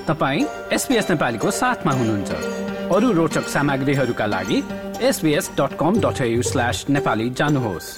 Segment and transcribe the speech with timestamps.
[0.00, 2.30] तपाईँ एसपिएस नेपालीको साथमा हुनुहुन्छ।
[2.90, 4.62] अरू रोचक सामग्रीहरूका लागि
[5.02, 7.88] SBS dot com dot slash Nepali जानुहोस्।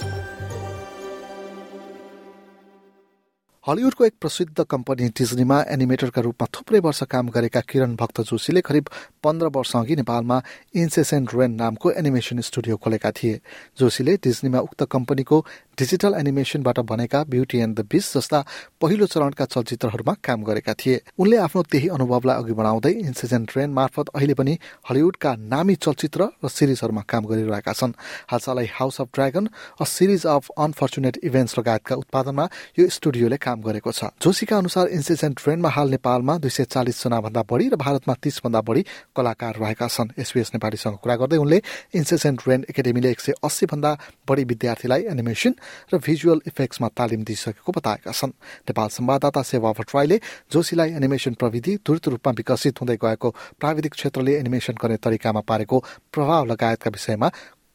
[3.65, 8.89] हलिउडको एक प्रसिद्ध कम्पनी डिजनीमा एनिमेटरका रूपमा थुप्रै वर्ष काम गरेका किरण भक्त जोशीले करिब
[9.23, 10.41] पन्ध्र वर्ष अघि नेपालमा
[10.75, 13.39] इन्सेसेन्ट रेन नामको एनिमेसन स्टुडियो खोलेका थिए।
[13.79, 15.39] जोशीले डिजनीमा उक्त कम्पनीको
[15.77, 18.39] डिजिटल एनिमेसनबाट बनेका ब्युटी एन्ड द बिस जस्ता
[18.81, 24.09] पहिलो चरणका चलचित्रहरूमा काम गरेका थिए। उनले आफ्नो त्यही अनुभवलाई अघि बढाउँदै इन्सेजेन्ट ट्रेन मार्फत
[24.13, 24.53] अहिले पनि
[24.89, 27.93] हलिउडका नामी चलचित्र र सिरिजहरूमा काम गरिरहेका छन्।
[28.29, 29.45] हालसालै House of Dragon
[29.81, 32.45] A Series of Unfortunate Events लगायतका उत्पादनमा
[32.77, 37.41] यो स्टुडियोले काम गरेको छ। जोशीका अनुसार इन्सेजेन्ट ट्रेनमा हाल नेपालमा दुई सय चालिस जनाभन्दा
[37.49, 38.81] बढी र भारतमा तीस भन्दा बढी
[39.17, 41.59] कलाकार रहेका छन्। एसबीएस नेपालीसँग कुरा गर्दै उनले
[41.97, 43.91] इन्सेजेन्ट रेन एकाडेमीले एक सय अस्सी भन्दा
[44.29, 45.53] बढी विद्यार्थीलाई एनिमेसन
[45.93, 48.31] र भिजुअल इफेक्ट्समा तालिम दिइसकेको बताएका छन्।
[48.69, 50.17] नेपाल संवाददाता सेवा भट्टराईले
[50.53, 56.45] जोशीलाई एनिमेसन प्रविधि द्रुत रूपमा विकसित हुँदै गएको प्राविधिक क्षेत्रले एनिमेसन गर्ने तरिकामा पारेको प्रभाव
[56.45, 57.27] लगायतका विषयमा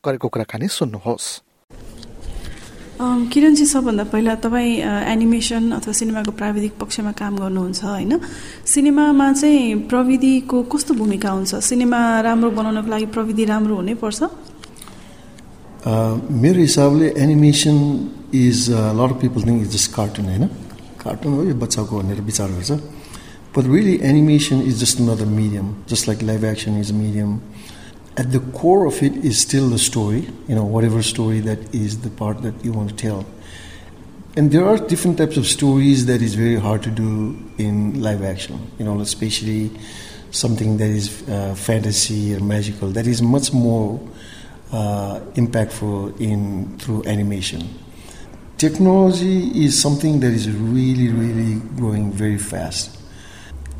[0.04, 1.28] गरेको कुराकानी सुन्नुहोस्।
[3.30, 8.12] किरणजी सबभन्दा पहिला तपाईँ एनिमेसन अथवा सिनेमाको प्राविधिक पक्षमा काम गर्नुहुन्छ होइन?
[8.66, 11.54] सिनेमामा चाहिँ प्रविधिको कस्तो भूमिका हुन्छ?
[11.62, 13.74] सिनेमा राम्रो बनाउनको लागि प्रविधि राम्रो
[15.86, 17.76] हुनैपर्छ मेरो हिसाबले animation
[18.34, 20.46] is lot of people think is just cartoon होइन
[21.04, 22.70] कार्टुन हो यो बच्चाको भनेर विचार गर्छ
[23.56, 27.38] but really animation is just another medium just like live action is medium
[28.20, 31.98] at the core of it is still the story, you know, whatever story that is
[31.98, 33.24] the part that you want to tell.
[34.36, 38.24] And there are different types of stories that is very hard to do in live
[38.24, 39.70] action, you know, especially
[40.30, 44.00] something that is uh, fantasy or magical, that is much more
[44.72, 47.68] uh, impactful in through animation.
[48.58, 52.96] Technology is something that is really, really growing very fast.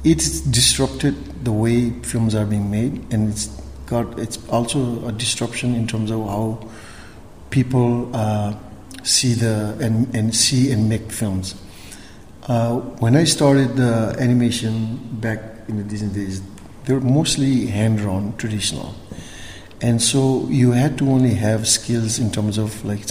[0.04, 3.48] It's disrupted the way films are being made, and it's
[3.86, 6.68] got it's also a disruption in terms of how
[7.50, 8.54] people uh,
[9.02, 11.54] see the and, and see and make films.
[12.46, 16.40] Uh, when I started uh, animation back in the Disney days,
[16.84, 18.94] they were mostly hand-drawn, traditional.
[19.80, 23.06] And so you had to only have skills in terms of like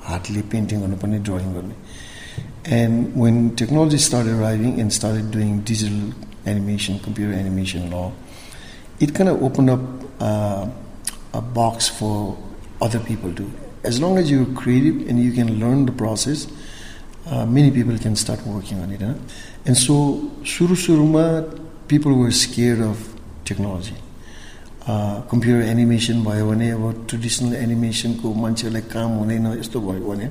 [0.00, 1.54] hardly painting on a drawing.
[1.56, 1.74] on
[2.64, 6.14] And when technology started arriving and started doing digital
[6.46, 8.14] animation, computer animation and all,
[9.00, 9.80] it kind of opened up
[10.20, 10.68] uh,
[11.34, 12.36] a box for
[12.80, 13.50] other people to.
[13.84, 16.46] As long as you're creative and you can learn the process,
[17.26, 19.02] uh, many people can start working on it.
[19.02, 19.14] Huh?
[19.66, 23.14] And so, shuru suruma, people were scared of
[23.44, 23.94] technology.
[24.88, 30.28] Computer animation भयो भने अब traditional एनिमेसनको मान्छेहरूलाई काम हुँदैन यस्तो भयो भने।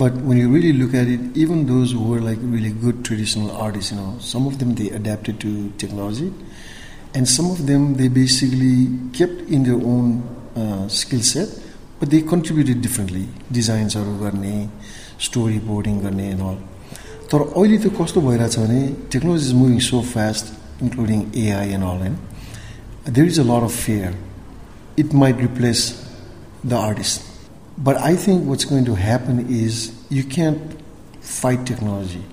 [0.00, 3.92] But when you really look at it even those were like really good traditional artist
[3.92, 6.26] you know some of them they adapted to technology
[7.16, 8.74] and some of them they basically
[9.18, 11.48] kept in their own skill set
[12.00, 14.56] but they contributed differently डिजाइन्सहरू गर्ने
[15.26, 16.56] story boarding गर्ने and all
[17.32, 18.80] तर अहिले त कस्तो भइरहेछ भने
[19.12, 22.16] technology is moving so fast including AI and all होइन
[23.07, 24.13] there is a lot of fear.
[24.97, 25.83] It might replace
[26.63, 27.29] the artist.
[27.77, 30.61] But I think what's going to happen is you can't
[31.21, 32.23] fight technology.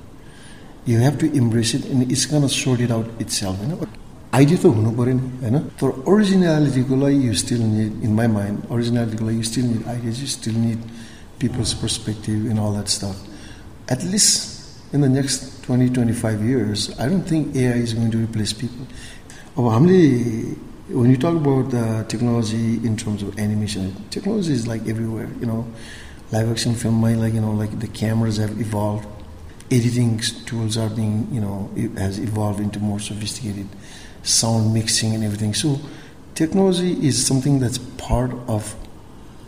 [0.85, 3.59] You have to embrace it and it's going to sort it out itself.
[3.63, 3.89] You know?
[4.31, 8.59] Idea त हुनु पऱ्यो नि होइन तर ओरिजिनालिटीको लागि you still need in my mind
[8.75, 10.81] ओरिजिनालिटीको लागि you still need ideas you still need
[11.41, 17.09] people's perspective in all that stuff at least in the next twenty twenty five years I
[17.09, 18.87] don't think AI is going to replace people
[19.59, 20.57] अब हामीले
[20.93, 25.29] when you talk about uh, technology in terms of animation, technology is like everywhere.
[25.41, 25.67] You know,
[26.33, 29.07] live action film, like you know, like the cameras have evolved,
[29.71, 33.69] editing tools are being, you know, it has evolved into more sophisticated
[34.23, 35.55] sound mixing and everything.
[35.55, 35.79] So,
[36.35, 38.75] technology is something that's part of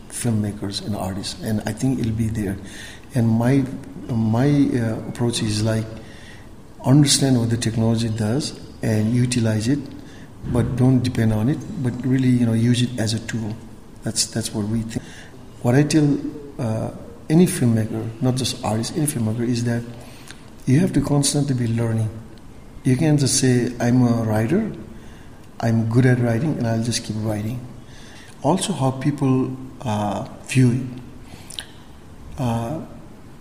[0.08, 2.56] filmmakers and artists, and I think it'll be there.
[3.14, 3.64] And my
[4.08, 5.86] my uh, approach is like
[6.84, 9.78] understand what the technology does and utilize it
[10.51, 11.59] but don't depend on it.
[11.83, 13.55] But really, you know, use it as a tool.
[14.03, 15.03] That's that's what we think.
[15.61, 16.17] What I tell
[16.59, 16.91] uh,
[17.29, 19.83] any filmmaker, not just artist, any filmmaker, is that
[20.65, 22.09] you have to constantly be learning.
[22.83, 24.71] You can't just say, "I'm a writer,
[25.59, 27.59] I'm good at writing, and I'll just keep writing."
[28.43, 31.61] Also, how people uh, view it.
[32.37, 32.81] Uh,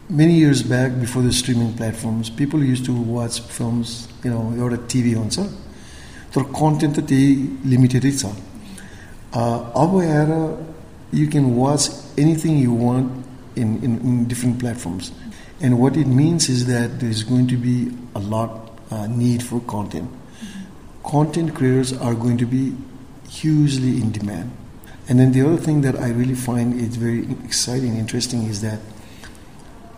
[0.08, 4.08] many years back, before the streaming platforms, people used to watch films.
[4.24, 5.44] You know, you had a TV on, sir.
[5.44, 5.65] So
[6.36, 7.28] तर content त त्यही
[7.74, 8.32] लिमिटेडै छ
[9.82, 10.32] अब आएर
[11.12, 11.88] you can watch
[12.18, 13.24] anything you want
[13.56, 15.12] in, in, in different platforms.
[15.60, 19.60] And what it means is that there's going to be a lot uh, need for
[19.60, 20.10] content.
[21.04, 22.74] Content creators are going to be
[23.28, 24.50] hugely in demand.
[25.08, 28.80] And then the other thing that I really find is very exciting, interesting is that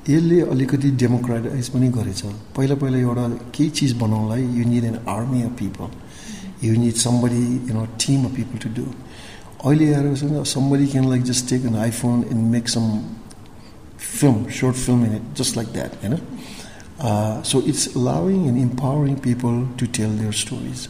[0.09, 2.21] यसले अलिकति democratise पनि गरेछ
[2.57, 3.25] पहिला पहिला एउटा
[3.55, 5.91] केही चिज बनाउनलाई you need an army of people
[6.61, 8.95] You need somebody, you know, team of people to do.
[9.65, 10.15] Earlier,
[10.45, 13.21] somebody can like just take an iPhone and make some
[13.97, 16.21] film, short film in it, just like that, you know.
[17.01, 20.89] Uh, so it's allowing and empowering people to tell their stories.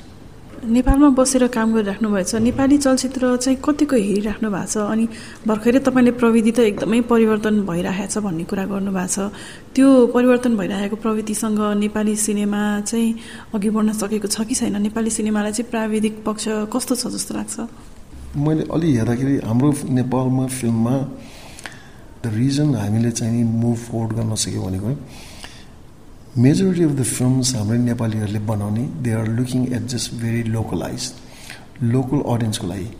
[0.59, 4.77] नेपालमा बसेर काम गरिराख्नु भएको छ नेपाली चलचित्र चाहिँ कतिको हेरिराख्नु भएको छ?
[4.91, 5.05] अनि
[5.47, 9.31] भर्खरै तपाईँले प्रविधि त एकदमै परिवर्तन भइरहेको छ भन्ने कुरा गर्नुभएको छ।
[9.75, 13.15] त्यो परिवर्तन भइरहेको प्रविधिसँग नेपाली सिनेमा चाहिँ
[13.55, 14.77] अघि बढ्न सकेको छ कि छैन?
[14.83, 16.45] नेपाली सिनेमालाई चाहिँ प्राविधिक पक्ष
[16.75, 17.57] कस्तो छ जस्तो लाग्छ?
[18.37, 20.97] मैले अलि हेर्दाखेरि हाम्रो नेपालमा फिल्ममा
[22.19, 24.91] द रिजन हामीले चाहिँ मुभ फोर्ड गर्न नसक्यो भनेको
[26.37, 31.13] मेजोरिटी अफ द फिल्म्स हाम्रो नेपालीहरूले बनाउने they are looking at just very localize
[31.83, 32.91] local अडियन्सको लागि।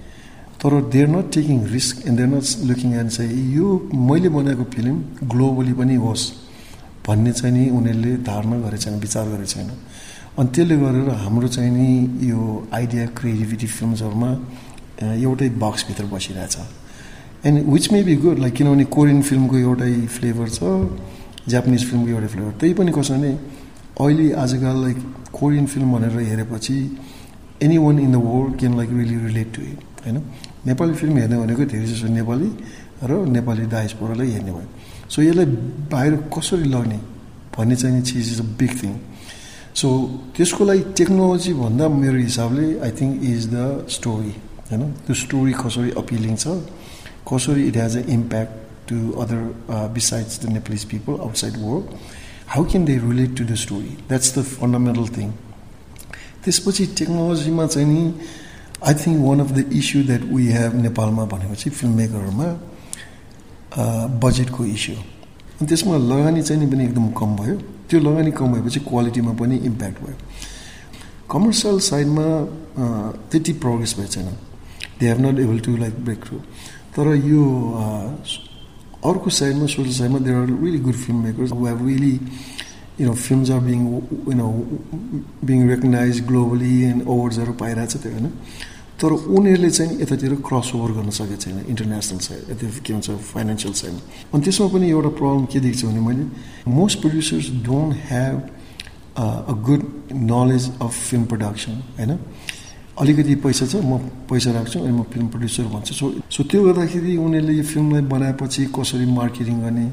[0.63, 3.67] तर they are not taking risk and they are not looking and चाहिँ यो
[4.09, 6.25] मैले बनाएको फिल्म ग्लोबली पनि होस्।
[7.07, 9.71] भन्ने चाहिँ नि उनीहरूले धारणा गरेको छैन विचार गरेको छैन
[10.39, 12.41] अनि त्यसले गरेर हाम्रो चाहिँ नि यो
[12.75, 14.31] आइडिया क्रिएटिभिटी फिल्मसहरूमा
[15.03, 16.57] एउटै बक्सभित्र बसिरहेछ।
[17.47, 20.61] And which may be good like किनभने कोरियन फिल्मको एउटै फ्लेभर छ।
[21.49, 23.31] जापानिज फिल्मको एउटै फ्लेभर त्यही पनि कसो भने
[24.01, 24.99] अहिले आजकल लाइक
[25.33, 26.77] कोरियन फिल्म भनेर हेरेपछि
[27.79, 30.23] anyone in the world can like really relate to it होइन?
[30.67, 32.51] नेपाली फिल्म हेर्ने भनेको धेरै जस्तो नेपाली
[33.03, 34.69] र नेपाली डाइसपोरालाई हेर्ने भयो।
[35.11, 35.47] सो यसलाई
[35.93, 36.99] बाहिर कसरी लग्ने
[37.57, 38.95] भन्ने चाहिँ चिज is a big thing
[39.75, 39.89] so
[40.37, 44.35] त्यसको लागि टेक्नोलोजी भन्दा मेरो हिसाबले I think is the story
[44.71, 44.83] होइन?
[45.07, 46.47] त्यो स्टोरी कसरी अपिलिङ छ
[47.33, 51.95] कसरी it has a impact to other besides the Nepalese people outside world
[52.49, 55.31] how can they relate to the story that's the fundamental thing
[56.45, 58.03] त्यसपछि टेक्नोलोजीमा चाहिँ नि
[58.81, 62.49] I think one of the issue that we have नेपालमा चाहिँ film मेकरहरूमा
[64.19, 67.57] बजेटको issue अनि त्यसमा लगानी चाहिँ नि पनि एकदम कम भयो
[67.91, 70.17] त्यो लगानी कम भएपछि क्वालिटीमा पनि इम्प्याक्ट भयो
[71.31, 72.27] कमर्सियल साइडमा
[73.29, 74.29] त्यति प्रोग्रेस भएको छैन
[75.01, 76.39] they have not able to like break through
[76.95, 77.43] तर यो
[79.05, 82.15] अर्को साइडमा सोसल साइडमा there are really good film makers who have really
[83.01, 84.49] you know films are being you know
[85.51, 88.29] being recognize globally and अवार्ड्सहरू पाइरहेको छ त्यो होइन
[89.01, 93.75] तर उनीहरूले चाहिँ यतातिर क्रस ओभर गर्न सकेको छैन इन्टरनेसनल साइड यता के भन्छ फाइनेन्सियल
[93.81, 94.01] साइडमा
[94.35, 96.25] अनि त्यसमा पनि एउटा प्रब्लम के देख्छु भने मैले
[96.79, 98.37] most producers don't have
[99.19, 99.83] a good
[100.33, 102.19] knowledge of film production होइन?
[103.01, 107.17] अलिकति पैसा छ म पैसा राख्छु अनि म फिल्म प्रड्युसर भन्छु सो सो त्यो गर्दाखेरि
[107.17, 109.87] उनीहरूले यो फिल्मलाई बनाएपछि कसरी मार्केटिङ गर्ने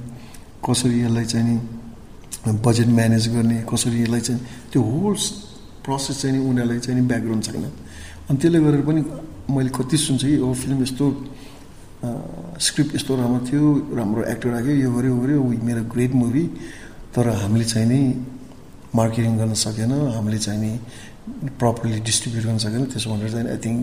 [0.65, 4.41] कसरी यसलाई चाहिँ नि बजेट म्यानेज गर्ने कसरी यसलाई चाहिँ
[4.71, 5.15] त्यो होल
[5.85, 7.65] प्रोसेस चाहिँ नि उनीहरूलाई चाहिँ नि ब्याकग्राउन्ड छैन।
[8.29, 9.01] अनि त्यसले गरेर पनि
[9.53, 11.05] मैले कति सुन्छु कि ओ फिल्म यस्तो
[12.67, 13.65] स्क्रिप्ट यस्तो राम्रो थियो
[13.97, 16.43] राम्रो एक्टर राख्यो यो गऱ्यो गऱ्यो मेरो ग्रेट मुभी
[17.13, 17.99] तर हामीले चाहिँ नि
[18.97, 20.71] मार्केटिङ गर्न सकेन हामीले चाहिँ नि
[21.59, 23.79] प्रपरली डिस्ट्रिब्युट गर्न सकेन त्यसो भनेर चाहिँ I think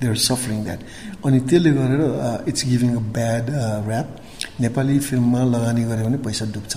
[0.00, 0.80] they are suffering that
[1.26, 2.02] अनि त्यसले गरेर
[2.48, 3.44] it's giving a bad
[3.90, 4.08] rap
[4.60, 6.74] Nepali फिल्ममा लगानी गऱ्यो भने पैसा डुब्छ।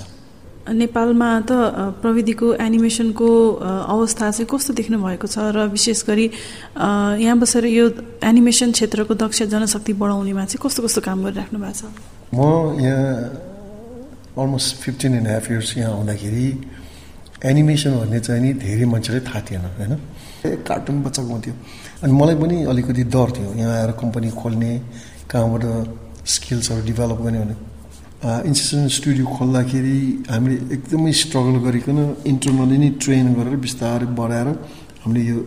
[0.67, 1.51] नेपालमा त
[2.03, 3.27] प्रविधिको एनिमेसनको
[3.95, 6.25] अवस्था चाहिँ कस्तो देख्नु भएको छ र विशेष गरी
[7.23, 7.85] यहाँ बसेर यो
[8.31, 11.83] एनिमेसन क्षेत्रको दक्ष जनशक्ति बढाउनेमा चाहिँ कस्तो कस्तो काम गरिराख्नु भएको छ?
[12.35, 12.39] म
[12.83, 13.07] यहाँ
[14.37, 16.47] almost fifteen and half years यहाँ आउँदाखेरि
[17.45, 19.93] एनिमेसन भन्ने चाहिँ नि धेरै मान्छेलाई थाहा थिएन होइन?
[20.67, 21.53] कार्टुन बच्चाको हुन्थ्यो।
[22.03, 24.71] अनि मलाई पनि अलिकति डर थियो। यहाँ आएर कम्पनी खोल्ने
[25.29, 25.63] कहाँबाट
[26.25, 27.55] स्किल्सहरू डेभलप गर्ने भने
[28.49, 29.97] इन्सेसन स्टुडियो खोल्दाखेरि
[30.29, 34.47] हामीले एकदमै स्ट्रगल गरिकन इन्टरनली नै ट्रेन गरेर बिस्तारै बढाएर
[35.05, 35.37] हामीले यो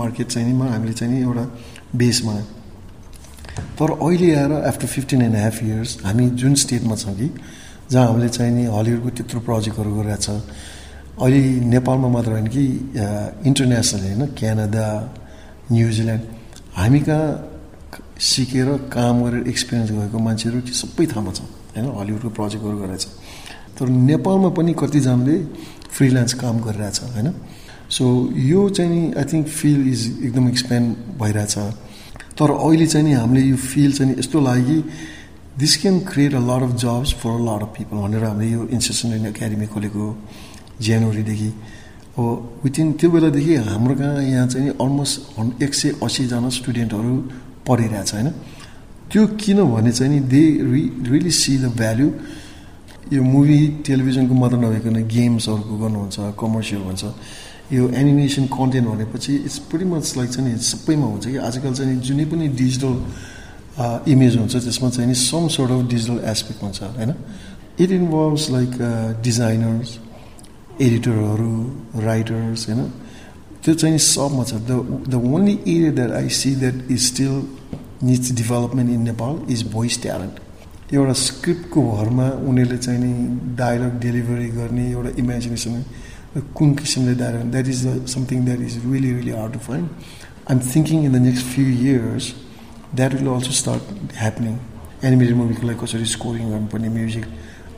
[0.00, 1.44] मार्केट चाहिँ नि हामीले चाहिँ नि एउटा
[2.00, 2.34] बेसमा
[3.78, 7.28] तर अहिले आएर after fifteen and half years हामी जुन स्टेटमा छौँ कि
[7.90, 10.40] जहाँ हामीले चाहिँ नि हलिउडको त्यत्रो प्रोजेक्टहरू गरिरहेको छ
[11.14, 11.40] अहिले
[11.74, 12.64] नेपालमा मात्र होइन कि
[13.46, 14.86] इन्टरनेसनल होइन क्यानाडा
[15.72, 16.22] न्युजिल्यान्ड
[16.74, 17.28] हामी कहाँ
[18.20, 21.40] सिकेर काम गरेर एक्सपिरियन्स गएको मान्छेहरू सबै ठाउँमा छ
[21.74, 21.86] होइन?
[21.98, 23.06] हलिउडको प्रोजेक्टहरू गरेर छ
[23.78, 25.36] तर नेपालमा पनि कतिजनाले
[25.94, 27.28] फ्रिलान्स काम गरिरहेछ होइन?
[27.90, 28.04] सो
[28.50, 30.86] यो चाहिँ नि आई थिङ्क फिल्ड इज एकदम एक्सपेन्ड
[31.22, 31.54] भइरहेछ।
[32.38, 34.78] तर अहिले चाहिँ नि हामीले यो फिल्ड चाहिँ यस्तो लाग्यो कि
[35.58, 38.62] this can create a lot of jobs for a lot of people भनेर हामीले यो
[38.74, 40.06] इन्स्टिट्युसन एकाडेमी खोलेको
[40.80, 41.50] जनवरीदेखि
[42.18, 47.12] अब विथिन त्यो बेलादेखि हाम्रो कहाँ यहाँ चाहिँ अलमोस्ट एक सय असीजना स्टुडेन्टहरू
[47.66, 48.28] पढिरहेछ होइन?
[49.10, 52.08] त्यो किनभने चाहिँ नि they re really see the value
[53.12, 57.04] यो मुभी टेलिभिजनको मात्र नभइकन गेम्सहरूको गर्नुहुन्छ कमर्सियल भन्छ।
[57.72, 61.96] यो एनिमेसन कन्टेन्ट भनेपछि इट्स प्रिटी मच लाइक चाहिँ नि सबैमा हुन्छ कि आजकल चाहिँ
[62.00, 62.94] जुनै पनि डिजिटल
[64.12, 67.14] इमेज हुन्छ त्यसमा चाहिँ नि some sort of digital aspect हुन्छ होइन?
[67.80, 68.70] इट इन्भल्भ्स लाइक
[69.24, 69.98] डिजाइनर्स
[70.80, 72.82] एडिटरहरू राइटर्स होइन?
[73.64, 77.42] त्यो चाहिँ सबमा छ। The the only area that I see that is still
[78.04, 84.48] needs development in Nepal is voice talent एउटा स्क्रिप्टको भरमा उनीहरूले चाहिँ नि डायलग डेलिभरी
[84.58, 85.84] गर्ने एउटा इमेजिनेसन
[86.54, 87.82] कुन किसिमले dialogue that is
[88.14, 89.88] something that is really really hard to find
[90.50, 92.32] I am thinking in the next few years
[92.94, 94.58] that will also start happening
[95.04, 97.26] animated मुभीको लागि कसरी स्कोरिङ गर्नुपर्ने music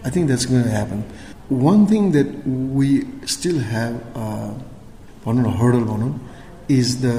[0.07, 1.05] I think that's going happen
[1.53, 2.29] one thing that
[2.77, 2.91] we
[3.35, 3.95] still have
[5.27, 6.13] भनौँ न hurdle भनौँ
[6.71, 7.13] is the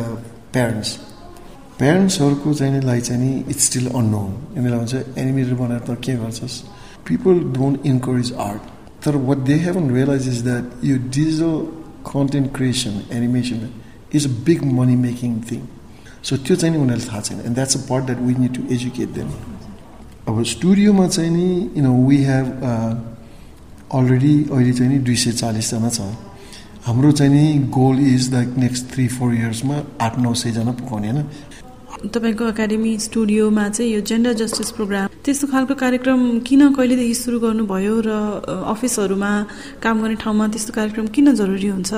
[0.54, 0.90] parents
[1.80, 6.56] प्यारेन्ट्सहरूको चाहिँ लाई चाहिँ नि इट्स स्टिल अननोन यिनीहरूलाई भन्छ एनिमेटर बनाएर त के गर्छस्?
[7.08, 8.62] पिपल डोन्ट इन्करेज आर्ट
[9.06, 11.56] तर what they haven't realize is that यो digital
[12.08, 13.70] content creation animation
[14.16, 15.62] is a big money making thing
[16.24, 17.40] so त्यो चाहिँ नि उनीहरूलाई थाहा छैन.
[17.40, 19.30] And that's a part that we need to educate them
[20.28, 22.46] अब स्टुडियोमा चाहिँ नि you know we have
[23.94, 26.02] already अहिले चाहिँ नि दुई सय चालिसजना छ।
[26.86, 31.24] हाम्रो चाहिँ नि goal is like next three four इयर्समा आठ नौ सयजना पुगाउने होइन।
[32.14, 37.96] तपाईँको एकाडेमी स्टुडियोमा चाहिँ यो जेन्डर जस्टिस प्रोग्राम त्यस्तो खालको कार्यक्रम किन कहिलेदेखि सुरु गर्नुभयो
[38.06, 38.10] र
[38.70, 39.32] अफिसहरूमा
[39.84, 41.94] काम गर्ने ठाउँमा त्यस्तो कार्यक्रम किन जरुरी हुन्छ?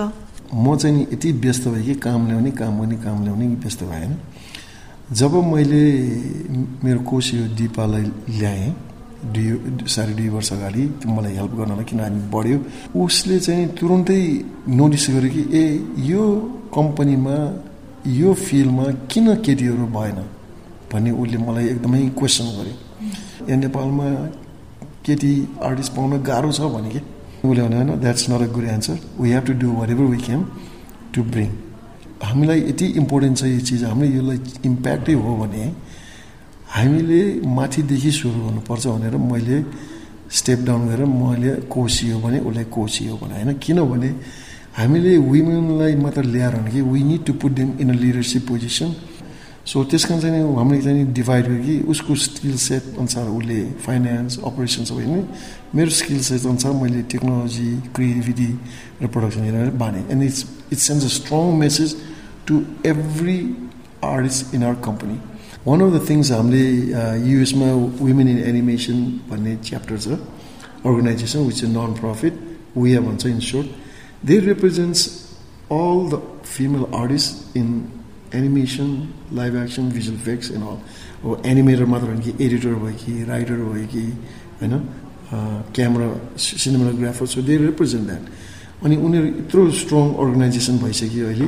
[0.53, 4.15] म चाहिँ नि यति व्यस्त भएँ कि काम ल्याउने काम गर्ने काम ल्याउने व्यस्त भएन
[5.11, 5.83] जब मैले
[6.83, 8.05] मेरो कोच यो दिपालाई
[8.39, 8.69] ल्याएँ
[9.19, 12.57] दुई साढे दुई वर्ष अगाडि मलाई हेल्प गर्नलाई किन हामी बढ्यो
[13.03, 14.21] उसले चाहिँ तुरुन्तै
[14.79, 15.63] नोटिस गर्यो कि ए
[16.09, 16.23] यो
[16.75, 17.35] कम्पनीमा
[18.19, 20.19] यो फिल्डमा किन केटीहरू भएन?
[20.91, 22.75] भन्ने उसले मलाई एकदमै क्वेसन गर्यो।
[23.49, 24.07] यहाँ नेपालमा
[25.05, 25.31] केटी
[25.67, 27.01] आर्टिस्ट पाउन गाह्रो छ भने कि?
[27.45, 30.41] उसले भने होइन that's not a good answer we have to do whatever we can
[31.15, 31.49] to bring
[32.23, 35.63] हामीलाई यति इम्पोर्टेन्ट छ यो चिज हामीले यसलाई इम्प्याक्टै हो भने
[36.75, 37.21] हामीले
[37.57, 39.57] माथिदेखि सुरु गर्नुपर्छ भनेर मैले
[40.37, 43.53] स्टेप डाउन गरेर मैले कोसियो भने उसलाई कोसियो भने होइन?
[43.57, 44.09] किनभने
[44.77, 48.89] हामीले वुमेनलाई मात्र ल्याएर भने कि we need to put them in a leadership position
[49.65, 54.39] so त्यस कारण चाहिँ हामीले चाहिँ डिभाइड गर्यो कि उसको स्किल सेट अनुसार उसले फाइनेन्स
[54.49, 55.25] अपरेसन सबै होइन?
[55.75, 58.49] मेरो स्किल सेट अनुसार मैले टेक्नोलोजी क्रिएटिभिटी
[59.01, 61.95] र प्रडक्सन हेरेर बाने and it's it's sense a strong message
[62.47, 62.61] to
[62.93, 63.37] every
[64.05, 65.19] artist in our company
[65.67, 66.63] one of the things हामीले
[67.31, 67.67] युएसमा
[68.05, 68.97] वुमेन इन एनिमेसन
[69.29, 70.07] भन्ने च्याप्टर छ
[70.85, 72.33] organization which is non profit
[72.77, 73.67] way भन्छ in sort
[74.21, 75.01] They represents
[75.69, 77.89] all the female artists in
[78.33, 80.79] animation, live action, visual effects and all.
[81.23, 84.03] अब animator मात्र होइन कि editor भयो कि राइटर भयो कि
[84.59, 84.73] होइन?
[85.75, 88.23] Camera cinematographer so they represent that
[88.85, 91.47] अनि उनीहरू यत्रो स्ट्रङ अर्गनाइजेसन भइसक्यो अहिले।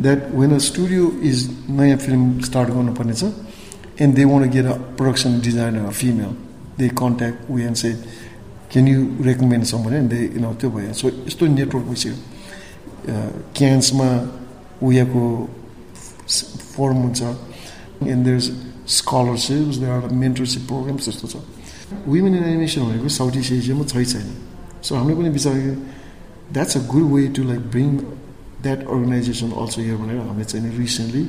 [0.00, 3.32] That when a studio is नयाँ फिल्म स्टार्ट गर्नुपर्ने छ
[4.02, 6.32] and they want get a production designer a female
[6.78, 7.92] they contact we and say
[8.72, 12.16] can you recommend some भने they know त्यो भयो सो यस्तो नेटवर्क भइसक्यो
[13.58, 14.08] क्यान्समा
[14.82, 15.24] उयोको
[16.74, 17.22] फर्म हुन्छ
[18.12, 18.40] and there
[18.98, 21.42] scholarships there are mentorship programmes जस्तो छ
[22.06, 24.30] वुमेन इन एनिमेसन भनेको साउथ इस्ट एसियामा छै छैन
[24.82, 25.54] सो हामीले पनि विचार
[26.52, 27.88] that's a good way to like bring
[28.62, 31.22] that organization also your भनेर हामीले चाहिँ रिसेन्टली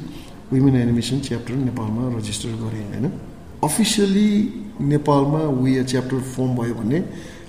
[0.52, 3.06] वुमेन एनिमेसन च्याप्टर नेपालमा रजिस्टर गरेँ होइन?
[3.64, 4.30] अफिसियली
[4.92, 7.00] नेपालमा वी च्याप्टर फर्म भयो भने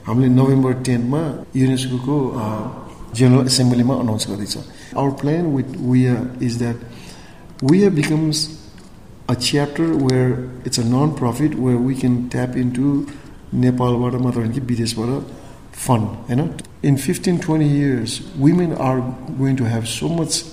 [0.07, 1.23] हामीले नोभेम्बर टेनमा
[1.57, 2.17] युनेस्को
[3.19, 4.57] जेनरल एसेम्ब्लीमा अनाउन्स गर्दैछ
[4.97, 6.01] our plan with we
[6.47, 6.79] is that
[7.71, 8.39] we becomes
[9.31, 10.29] a chapter where
[10.67, 12.87] it's a non profit where we can tap into
[13.65, 15.11] नेपालबाट मात्र होइन कि विदेशबाट
[15.87, 16.41] फन्ड होइन?
[16.84, 19.00] in fifteen twenty years women are
[19.40, 20.44] going to have so much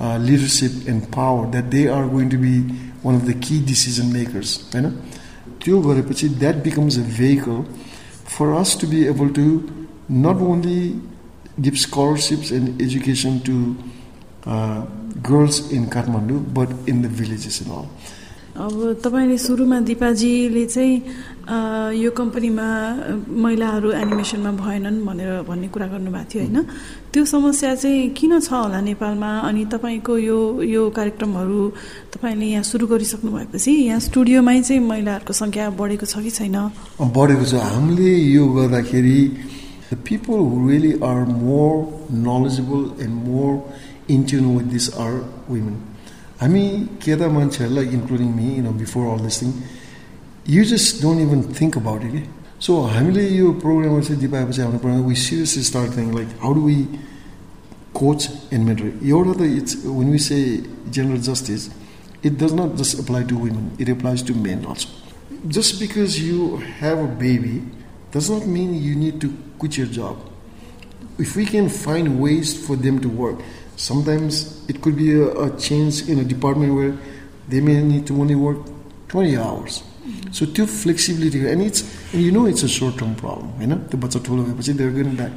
[0.00, 2.56] leadership and power that they are going to be
[3.04, 4.90] one of the key decision makers होइन
[5.64, 7.62] त्यो गरेपछि that becomes a vehicle
[8.28, 9.46] for us to be able to
[10.26, 10.80] not only
[11.60, 13.58] give scholarships and education to
[15.28, 17.86] girls in Kathmandu but in the villages in all
[18.57, 20.95] अब तपाईँले सुरुमा दिपाजीले चाहिँ
[21.93, 22.67] यो कम्पनीमा
[23.29, 26.57] महिलाहरू एनिमेसनमा भएनन् भनेर भन्ने कुरा गर्नुभएको थियो होइन?
[27.13, 29.31] त्यो समस्या चाहिँ किन छ होला नेपालमा?
[29.47, 30.39] अनि तपाईँको यो
[30.73, 31.61] यो कार्यक्रमहरू
[32.13, 36.57] तपाईँले यहाँ सुरु गरिसक्नु भएपछि यहाँ स्टुडियोमै चाहिँ महिलाहरूको सङ्ख्या बढेको छ कि छैन?
[36.97, 39.19] बढेको छ। हामीले यो गर्दाखेरि
[39.87, 43.23] The people who really are more knowledgeable and
[44.55, 45.79] with this are women.
[46.41, 46.63] हामी
[47.03, 49.53] केटा मान्छेहरूलाई including me you know before all this thing
[50.55, 52.15] you just don't even think about it
[52.65, 56.61] so हामीले यो प्रोग्रामहरू चाहिँ दिपाएपछि हाम्रो programme we seriously start thing like how do
[56.69, 56.79] we
[58.01, 60.39] coach and mentor एउटा त it's when we say
[60.95, 61.69] general justice
[62.23, 64.89] it does not just apply to women, it applies to men also.
[65.47, 67.63] Just because you have a baby
[68.11, 70.17] does not mean you need to quit your job.
[71.19, 73.39] If we can find ways for them to work,
[73.77, 76.97] sometimes it could be a, a change in a department where
[77.47, 78.57] they may need to only work
[79.07, 79.83] 20 hours.
[80.05, 80.31] Mm-hmm.
[80.31, 81.81] So to flexibility and it's
[82.13, 84.91] and you know it's a short term problem, you know, the bachcha tholo bhayeपछि they're
[84.91, 85.31] getting back.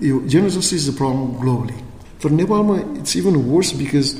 [0.00, 1.78] Gender justice is a problem globally.
[2.20, 4.18] For Nepal, it's even worse because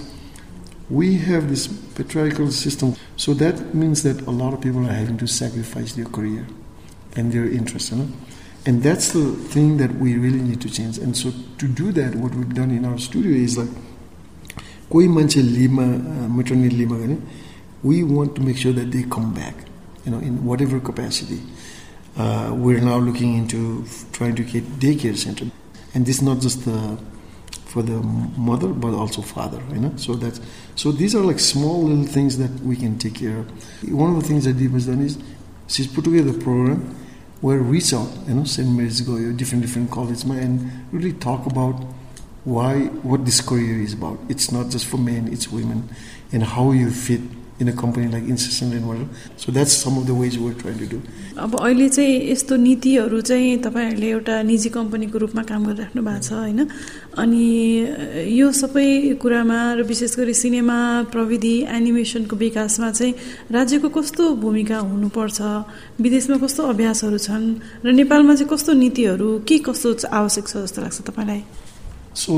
[0.90, 2.96] we have this patriarchal system.
[3.16, 6.46] So that means that a lot of people are having to sacrifice their career
[7.16, 7.92] and their interests.
[7.92, 8.08] You know?
[8.65, 10.97] And that's the thing that we really need to change.
[10.97, 13.69] And so to do that, what we've done in our studio is like,
[14.91, 15.85] कोही मान्छे लिभमा
[16.35, 17.17] maternity लिभमा गयो
[17.85, 19.53] we want to make sure that they come back,
[20.05, 21.39] you know, in whatever capacity.
[22.17, 25.45] Uh, we're now looking into trying to get daycare center,
[25.93, 26.97] and this is not just the
[27.65, 27.99] for the
[28.49, 29.93] mother but also father, you know.
[29.97, 30.41] So that's
[30.75, 33.91] so these are like small little things that we can take care of.
[33.91, 35.19] One of the things that Deep has done is
[35.67, 36.95] she's put together a program
[37.40, 38.68] where we saw, you know, St.
[38.68, 41.74] Mary's go, different different colleges, and really talk about
[42.44, 44.18] why what this career is about.
[44.28, 45.88] It's not just for men, it's women,
[46.32, 47.20] and how you fit
[47.60, 49.06] in a company like Incessant and
[49.40, 51.00] so that's some of the ways we're try to do
[51.38, 56.32] अब अहिले चाहिँ यस्तो नीतिहरू चाहिँ तपाईँहरूले एउटा निजी कम्पनीको रूपमा काम गरिराख्नु भएको छ
[56.32, 56.66] होइन?
[57.18, 57.44] अनि
[58.38, 58.88] यो सबै
[59.22, 60.78] कुरामा र विशेष गरी सिनेमा
[61.12, 63.14] प्रविधि एनिमेसनको विकासमा चाहिँ
[63.50, 65.40] राज्यको कस्तो भूमिका हुनुपर्छ
[66.00, 67.46] विदेशमा कस्तो अभ्यासहरू छन्
[67.84, 71.42] र नेपालमा चाहिँ कस्तो नीतिहरू के कस्तो आवश्यक छ जस्तो लाग्छ तपाईँलाई?
[72.16, 72.34] सो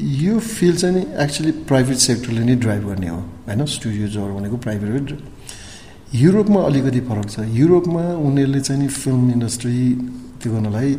[0.00, 3.64] यो फिल्ड चाहिँ नि एक्चुली प्राइभेट सेक्टरले नै ड्राइभ गर्ने हो होइन?
[3.66, 5.18] स्टुडियोजहरू भनेको प्राइभेट
[6.14, 9.78] युरोपमा अलिकति फरक छ। युरोपमा उनीहरूले चाहिँ नि फिल्म इन्डस्ट्री
[10.40, 10.94] त्यो गर्नलाई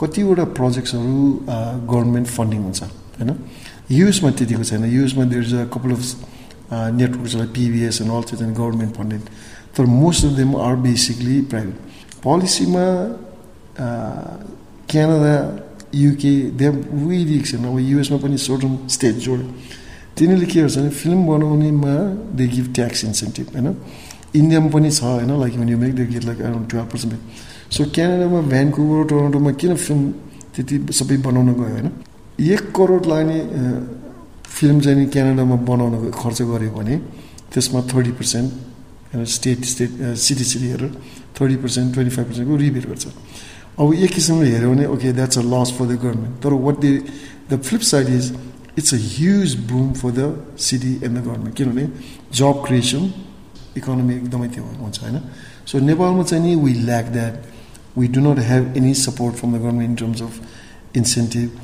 [0.00, 1.16] कतिवटा प्रोजेक्ट्सहरू
[1.90, 3.30] गभर्मेन्ट फन्डिङ हुन्छ होइन?
[3.90, 6.02] युएसमा त्यतिको छैन। युएसमा there is a couple of
[6.72, 9.22] नेटवर्क्सलाई PBS and all चाहिँ गभर्मेन्ट फन्डेड
[9.76, 11.76] तर most of them are basically private
[12.22, 12.84] पोलिसीमा
[14.90, 15.34] Canada
[15.96, 19.46] UK they really action अब युएसमा पनि सर्टन स्टेट जोड्यो
[20.16, 21.94] तिनीहरूले के गर्छ भने फिल्म बनाउनेमा
[22.38, 23.68] दे गिभ ट्याक्स इन्सेन्टिभ होइन
[24.34, 27.14] इन्डियामा पनि छ होइन like you make they give like around twelve percent
[27.70, 30.02] so क्यानाडामा Vancouver टोरन्टोमा किन फिल्म
[30.54, 31.88] त्यति सबै बनाउन गयो होइन
[32.46, 33.38] एक करोड लाग्ने
[34.48, 36.94] फिल्म चाहिँ नि क्यानाडामा बनाउन खर्च गऱ्यो भने
[37.50, 40.92] त्यसमा thirty percent state state city city हेरेर
[41.34, 43.06] थर्टी पर्सेन्ट ट्वेन्टी फाइभ पर्सेन्टको रिबेट गर्छ
[43.74, 46.90] अब एक किसिमले हेऱ्यो भने okay that's a loss for the government तर what they
[47.50, 48.32] the flip side is
[48.78, 50.28] it's a huge boom for the
[50.60, 51.88] city and the government किनभने
[52.32, 53.12] जब क्रिएसन
[53.76, 55.18] इकोनोमी एकदमै त्यो हुन्छ होइन
[55.66, 57.42] सो नेपालमा चाहिँ नि we lack that
[57.98, 61.58] we do not have any support from the government in terms of incentive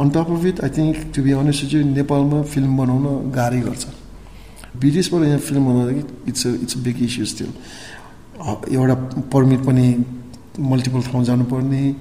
[0.00, 3.86] on top of it I think to be honest चाहिँ नेपालमा फिल्म बनाउन गाह्रै गर्छ
[4.82, 7.52] विदेशबाट यहाँ फिल्म बनाउँदाखेरि it's it's big issue still
[8.72, 8.94] एउटा
[9.32, 9.88] permit पनि
[10.60, 11.94] मल्टिपल ठाउँ जानुपर्ने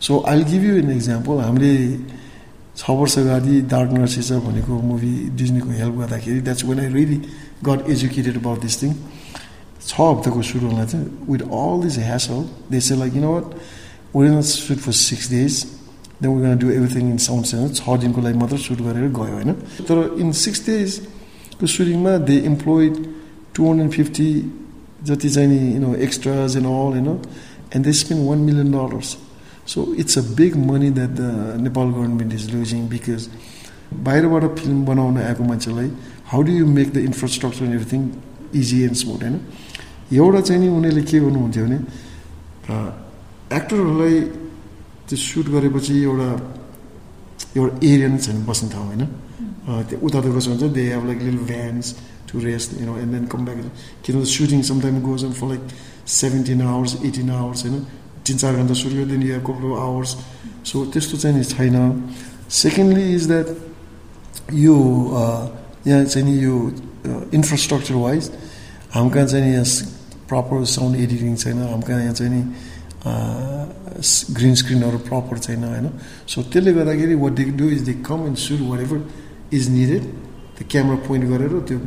[0.00, 1.98] so I give you an example हामीले
[2.76, 7.18] छ वर्ष अगाडि डार्क नर्सेस भनेको मुभी डिजनीको हेल्प गर्दाखेरि that's when I really
[7.64, 8.92] got educated about this thing
[9.86, 13.44] छ हप्ताको सुरुमा चाहिँ विथ अल दिस ह्यासल देश like in what
[14.16, 15.64] when shoot for six days
[16.22, 19.52] then we do everything in sound sense छ दिनको लागि मात्र सुट गरेर गयो होइन?
[19.86, 23.04] तर इन सिक्स डेजको सुटिङमा they employed
[23.54, 24.28] two hundred fifty
[25.04, 27.08] जति चाहिँ नि you know extras and all होइन
[27.72, 29.02] and they spend $1 million.
[29.66, 33.28] So it's a big money that the Nepal government is losing because
[33.92, 35.88] बाहिरबाट फिल्म बनाउन आएको मान्छेलाई
[36.26, 38.02] how do you make the infrastructure and everything
[38.60, 39.36] easy and smooth होइन
[40.12, 41.78] एउटा चाहिँ नि उनीहरूले के गर्नुहुन्थ्यो भने
[43.58, 44.20] एक्टरहरूलाई
[45.08, 46.28] त्यो सुट गरेपछि एउटा
[47.56, 49.04] एउटा एरिया नै छैन बस्ने ठाउँ होइन?
[49.88, 51.86] त्यो उता त कसो हुन्छ दे हेभ लाइक लिल vans
[52.32, 53.58] to rest you know and then come back
[54.04, 55.62] किनभने shooting sometime goes on for like
[56.06, 57.78] seventeen hours eighteen hours होइन?
[58.26, 60.10] तिन चार घन्टा सुरु गरिदिनु या कपाल आवर्स
[60.66, 61.76] सो त्यस्तो चाहिँ नि छैन।
[62.50, 63.48] सेकेन्डली इज द्याट
[64.54, 64.76] यो
[65.86, 66.54] यहाँ चाहिँ नि यो
[67.34, 68.30] इन्फ्रास्ट्रक्चर वाइज
[68.94, 69.64] हाम्रो कहाँ चाहिँ यहाँ
[70.28, 72.42] प्रपर साउन्ड एडिटिङ छैन। हाम्रो कहाँ यहाँ चाहिँ नि
[74.34, 75.88] ग्रिन स्क्रिनहरू प्रपर छैन होइन?
[76.28, 78.98] सो त्यसले गर्दाखेरि what they do is they come and shoot whatever
[79.52, 80.02] is needed
[80.56, 81.78] त्यो क्यामेरा पोइन्ट गरेर त्यो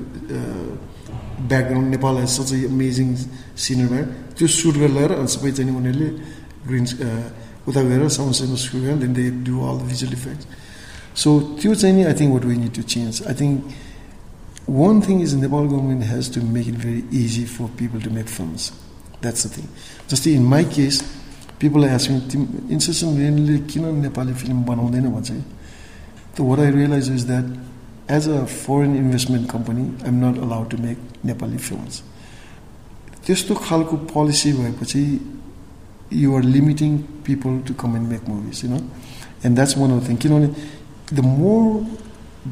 [1.41, 3.07] background Nepal has such amazing
[3.57, 4.01] cinema
[4.35, 6.09] त्यो सुट गरेर लगाएर अनि सबै चाहिँ उनीहरूले
[6.67, 6.85] ग्रिन
[7.67, 10.47] उता गएर साउन्ड साउन्ड सुट गरेर then they do all the visual effects
[11.15, 11.29] so
[11.61, 13.57] त्यो चाहिँ नि I think what we need to change I think
[14.69, 18.27] one thing is Nepal government has to make it very easy for people to make
[18.29, 18.71] films
[19.21, 19.65] that's the thing
[20.09, 21.01] जस्तै in my case
[21.59, 25.43] people as me team Incessant रेनले किन Nepali film बनाउँदैन भन्छ कि
[26.35, 30.69] त what I realize is that as a foreign investment company I am not allowed
[30.69, 32.01] to make Nepali films
[33.25, 35.03] त्यस्तो खालको policy भएपछि
[36.13, 38.81] you are limiting people to come and make movies you know
[39.45, 40.49] and that's one of thing किनभने
[41.13, 41.63] the more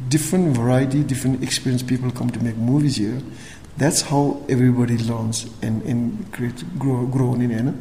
[0.09, 3.21] different variety, different experience people come to make movies here.
[3.77, 7.73] That's how everybody learns and, and create, grow, grow in होइन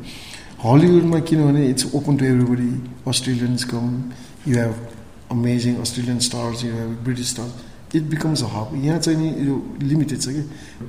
[0.65, 2.71] हलिउडमा किनभने it's open to everybody
[3.09, 3.87] Australians come
[4.49, 4.75] you have
[5.31, 7.53] amazing Australian stars you have British stars
[7.95, 10.43] it becomes a hub यहाँ चाहिँ नि यो limited छ कि?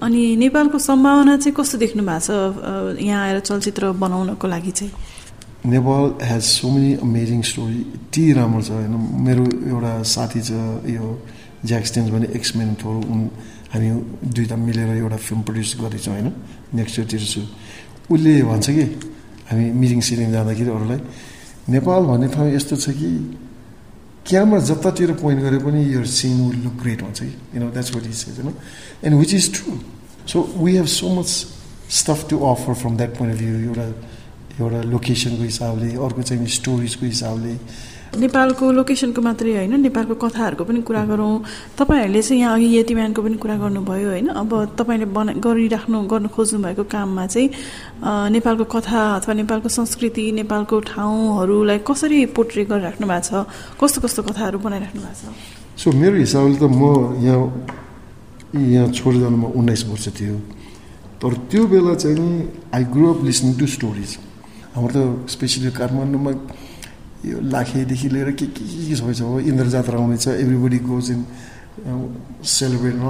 [0.04, 3.04] अनि नेपालको सम्भावना चाहिँ कस्तो देख्नु भएको छ?
[3.04, 4.94] यहाँ आएर चलचित्र बनाउनको लागि चाहिँ?
[5.66, 8.96] Nepal has so many amazing story यति राम्रो छ होइन?
[9.28, 10.52] मेरो एउटा साथी छ
[10.96, 11.06] यो
[11.66, 13.20] ज्याक्सटेन्स भने एक्समेन थोर उन
[13.74, 13.90] हामी
[14.36, 16.32] दुइटा मिलेर एउटा फिल्म प्रड्युस गर्दैछौँ होइन?
[16.76, 17.42] नेक्स्ट इयरतिर छु।
[18.12, 18.84] उसले भन्छ कि
[19.52, 21.00] हामी मिटिङ सिटिङ जाँदाखेरि अरूलाई
[21.70, 23.10] नेपाल भन्ने ठाउँ यस्तो छ कि
[24.28, 28.06] क्यामरा जतातिर पोइन्ट गरे पनि यो सिन विल लुक ग्रेट भन्छ कि यु द्याट्स वाट
[28.08, 28.54] इज होइन
[29.06, 29.78] and which is true
[30.32, 31.30] so we have so much
[32.00, 33.88] stuff to offer from that point of view एउटा
[34.62, 37.54] एउटा लोकेसनको हिसाबले अर्को चाहिँ स्टोरिजको हिसाबले।
[38.14, 41.34] नेपालको लोकेसनको मात्रै होइन नेपालको कथाहरूको पनि कुरा गरौँ।
[41.78, 46.60] तपाईँहरूले चाहिँ यहाँ अघि यतिम्यानको पनि कुरा गर्नुभयो होइन। अब तपाईँले बना गरिराख्नु गर्नु खोज्नु
[46.62, 47.50] भएको काममा चाहिँ
[48.36, 53.32] नेपालको कथा अथवा नेपालको संस्कृति नेपालको ठाउँहरूलाई कसरी पोर्ट्रे गरिराख्नु भएको छ?
[53.82, 55.34] कस्तो कस्तो कथाहरू बनाइराख्नु भएको छ?
[55.82, 57.42] सो मेरो हिसाबले त म यहाँ
[58.54, 60.38] यहाँ छोडेर जानुमा उन्नाइस वर्ष थियो।
[61.18, 62.30] तर त्यो बेला चाहिँ
[62.78, 64.12] I grow up listening to stories
[64.76, 66.32] हाम्रो त स्पेसली काठमाडौँमा
[67.26, 71.22] यो लाखेदेखि लिएर के के के सबै छ हो इन्द्र जात्रा आउँदैछ एभ्रिबडी गोज इन
[72.58, 73.06] सेलिब्रेट न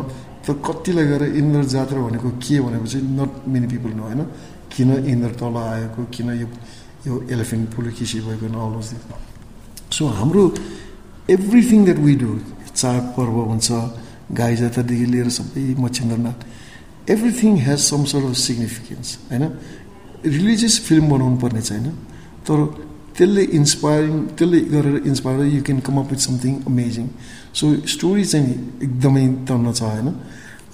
[0.46, 4.22] तर कतिलाई गएर इन्द्र जात्रा भनेको के भनेपछि नट मेनी पिपल नो होइन?
[4.74, 6.48] किन इन्द्र तल आएको किन यो
[7.08, 8.90] यो एलिफेन्ट पुलकिसी भएको नलोज
[9.96, 10.44] सो हाम्रो
[11.30, 12.30] एभ्रिथिङ द्याट वी डु
[12.76, 13.72] चाड पर्व हुन्छ
[14.40, 16.40] गाई जात्रादेखि लिएर सबै Machhindranath
[17.14, 19.44] everything has some sort of significance होइन?
[20.38, 21.86] रिलिजियस फिल्म बनाउनु पर्ने छैन
[22.48, 22.60] तर
[23.18, 27.06] त्यसले इन्सपायरिङ त्यसले गरेर inspire you can come up with something amazing
[27.60, 28.54] so story चाहिँ
[28.86, 30.10] एकदमै तन्न छ होइन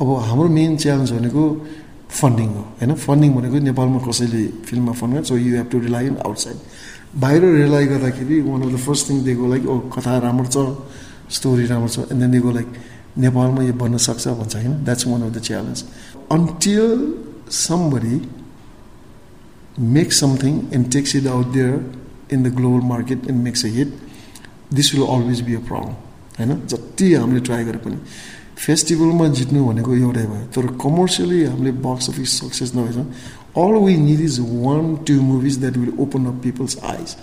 [0.01, 1.43] अब हाम्रो मेन च्यालेन्ज भनेको
[2.19, 2.91] फन्डिङ हो होइन?
[3.05, 6.57] फन्डिङ भनेको नेपालमा कसैले फिल्ममा फन्ड गर्छ so you have to rely in outside
[7.23, 10.57] बाहिर रिलाइ गर्दाखेरि one of the first thing दिएको लाइक ओ कथा राम्रो छ
[11.37, 12.67] स्टोरी राम्रो छ एन्ड देन दिएको लाइक
[13.25, 14.73] नेपालमा यो बन्न सक्छ भन्छ होइन?
[14.85, 15.83] That's one of the challenge
[16.31, 16.91] until
[17.65, 18.17] somebody
[19.95, 21.75] makes something and takes it out there
[22.29, 23.89] in the global market and makes a hit,
[24.71, 25.95] this will always be a problem.
[26.39, 26.51] होइन?
[26.67, 27.97] जति हामीले ट्राई गरे पनि।
[28.65, 32.97] फेस्टिभलमा जित्नु भनेको एउटै भयो। तर कमर्सियली हामीले box office success नभएछ।
[33.57, 37.15] All we need is one two movies that will open up people's eyes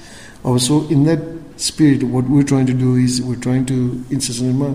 [0.47, 1.25] अब so in that
[1.61, 3.75] spirit what we trying to do is we trying to
[4.13, 4.69] इन्सेसनमा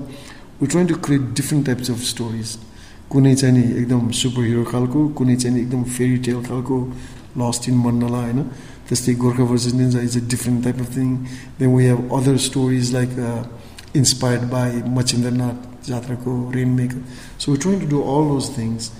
[0.62, 2.58] we trying to create different types of stories
[3.12, 6.78] कुनै चाहिँ नि एकदम super hero खालको कुनै चाहिँ नि एकदम फेरी टेल खालको
[7.36, 8.46] lost in Mandala, you
[8.90, 8.90] know.
[8.90, 11.29] त्यस्तै Gorkha versus Ninja is a different type of thing.
[11.59, 13.44] Then we have other stories like uh,
[13.94, 17.02] inspired by Machindranath Jatrako, Rainmaker.
[17.38, 18.92] So we're trying to do all those things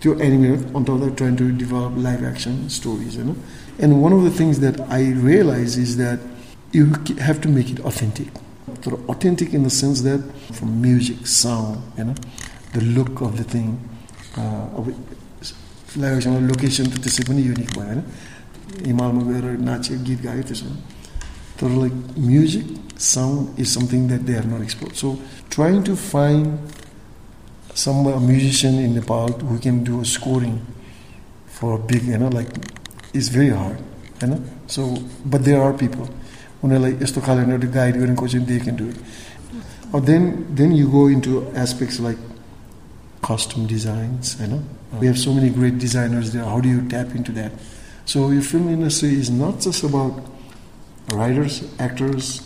[0.00, 3.36] to animate, on top of that trying to develop live action stories, you know.
[3.78, 6.20] And one of the things that I realize is that
[6.72, 8.28] you have to make it authentic.
[8.82, 10.20] So authentic in the sense that
[10.52, 12.14] from music, sound, you know,
[12.72, 13.78] the look of the thing,
[14.36, 14.96] uh, of it,
[15.94, 18.02] फ्ल्यागसँग location त त्यसै पनि unique भयो होइन
[18.85, 20.67] हिमालमा गएर नाच्यो गीत गायो त्यसो
[21.59, 21.93] तर like
[22.27, 22.67] music
[23.05, 25.13] sound is something that they are not explore so
[25.55, 30.55] trying to find some musician in Nepal who can do scoring
[31.59, 32.53] for big होइन लाइक
[33.15, 34.39] इज भेरी हार्ड होइन
[34.77, 34.87] so
[35.27, 36.07] but there are people
[36.63, 41.09] उनीहरूलाई यस्तो खाले एउटा guide गर्ने कोही they can do it then then you go
[41.09, 42.27] into aspects like
[43.21, 44.63] costume designs, you know.
[44.99, 46.43] We have so many great designers there.
[46.43, 47.51] How do you tap into that?
[48.09, 50.19] So your film industry is not just about
[51.13, 52.41] writers, actors,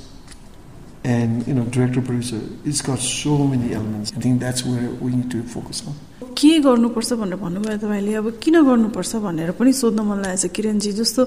[1.06, 2.42] and you know director producer.
[2.66, 4.12] It's got so many elements.
[4.12, 5.96] I think that's where we need to focus on
[6.38, 8.14] के गर्नुपर्छ भनेर भन्नुभयो तपाईँले?
[8.20, 11.22] अब किन गर्नुपर्छ भनेर पनि सोध्न मन लागेको छ। किरणजी जस्तो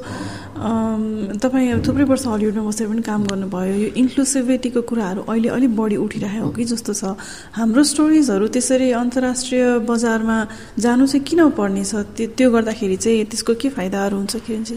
[1.42, 5.97] तपाईँ अब थुप्रै वर्ष हलिउडमा बसेर पनि काम गर्नुभयो। यो इन्क्लुसिभिटीको कुराहरू अहिले अलिक बढी
[5.97, 7.16] उठिरहेको हो कि जस्तो छ?
[7.57, 10.37] हाम्रो स्टोरिजहरू त्यसरी अन्तर्राष्ट्रिय बजारमा
[10.79, 11.95] जानु चाहिँ किन पर्ने छ?
[12.19, 14.77] त्यो गर्दाखेरि चाहिँ त्यसको के फाइदाहरू हुन्छ किरणजी?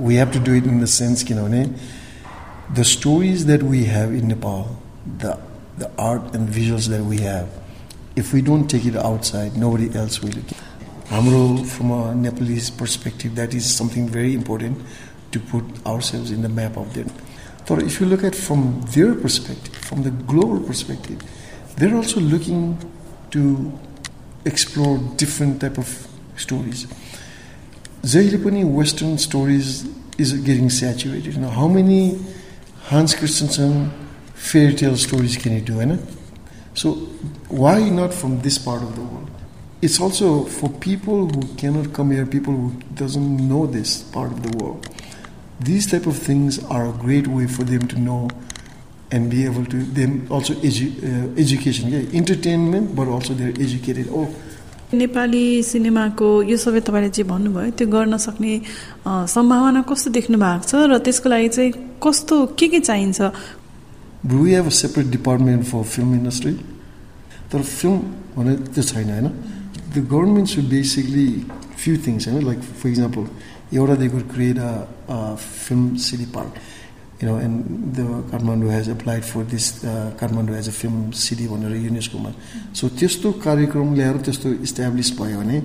[0.00, 1.62] We have to do it in the sense किनभने
[2.76, 4.64] the stories that we have in Nepal,
[5.20, 5.38] the,
[5.78, 7.46] the art and visuals that we have,
[8.17, 10.33] if we don't take it outside, nobody else will.
[11.09, 14.79] Amro, from a Nepalese perspective, that is something very important
[15.31, 17.09] to put ourselves in the map of them.
[17.65, 21.21] So if you look at from their perspective, from the global perspective,
[21.77, 22.77] they're also looking
[23.31, 23.71] to
[24.45, 26.87] explore different type of stories.
[28.03, 29.85] जहिले Western stories
[30.17, 31.33] is getting saturated.
[31.33, 32.19] You know, how many
[32.89, 33.91] Hans Christensen
[34.35, 35.99] fairy tale stories can you do, right?
[36.77, 36.93] So
[37.49, 39.29] why not from this part of the world?
[39.81, 44.41] It's also for people who cannot come here, people who doesn't know this part of
[44.41, 44.87] the world.
[45.59, 48.29] These type of things are a great way for them to know
[49.11, 54.07] and be able to them also edu, uh, education, yeah, entertainment, but also they're educated.
[54.09, 54.27] Oh,
[54.93, 58.53] Nepali सिनेमाको यो सबै तपाईँले जे भन्नुभयो त्यो गर्न सक्ने
[59.35, 63.19] सम्भावना कस्तो देख्नु भएको छ र त्यसको लागि चाहिँ कस्तो के के चाहिन्छ
[64.24, 66.52] we have a separate department for film industry
[67.52, 67.98] तर फिल्म
[68.36, 69.28] भने त्यो छैन होइन
[69.94, 71.28] the government should basically
[71.76, 73.28] few things होइन लाइक फर इक्जाम्पल
[73.76, 76.60] एउटा they create a film city park
[77.22, 81.76] know, and the Kathmandu has applied for this uh, Kathmandu as a film city भनेर
[81.76, 82.30] युनेस्कोमा
[82.74, 85.62] so त्यस्तो कार्यक्रम ल्याएर त्यस्तो इस्टाब्लिस भयो भने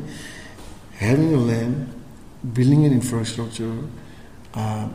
[1.02, 1.94] land,
[2.54, 3.78] building an infrastructure,
[4.54, 4.88] uh,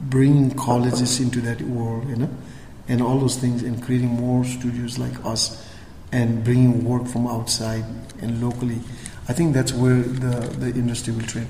[0.00, 2.28] bringing colleges into that world, you know,
[2.88, 5.66] and all those things, and creating more studios like us,
[6.12, 7.84] and bringing work from outside
[8.20, 8.80] and locally.
[9.28, 11.48] I think that's where the, the industry will trend.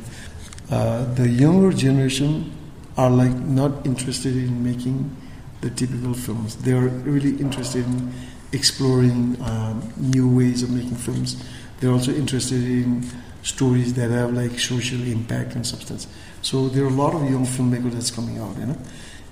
[0.71, 2.53] Uh, the younger generation
[2.97, 5.15] are like not interested in making
[5.61, 6.57] the typical films.
[6.57, 8.13] They are really interested in
[8.53, 11.43] exploring um, new ways of making films.
[11.81, 13.05] They're also interested in
[13.43, 16.07] stories that have like social impact and substance.
[16.43, 18.79] So there are a lot of young filmmakers that's coming out, you know.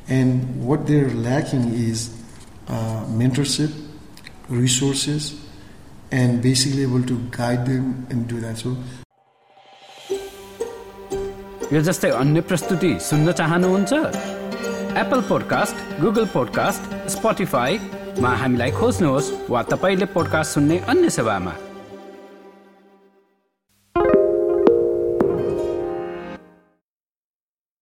[0.09, 2.11] And what they're lacking is
[2.69, 3.73] uh, mentorship,
[4.49, 5.41] resources,
[6.11, 8.59] and basically able to guide them and do that.
[8.59, 8.77] So
[11.73, 13.93] यो जस्तै अन्य प्रस्तुति सुन्न चाहनुहुन्छ
[15.03, 16.83] Apple podcast Google podcast
[17.17, 21.55] स्पोटिफाईमा हामीलाई खोज्नुहोस् वा तपाईँले पोडकास्ट सुन्ने अन्य सेवामा